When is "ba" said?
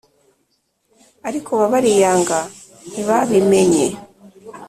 1.59-1.67